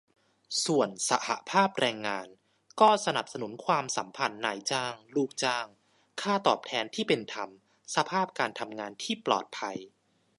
[0.65, 2.27] ส่วนสหภาพแรงงาน
[2.81, 5.67] ก็สนับสนุนความสัมพันธ์นายจ้าง-ลูกจ้าง
[6.21, 7.49] ค่าตอบแทนที่เป็นธรรม
[7.95, 9.77] สภาพการทำงานที่ปลอดภัย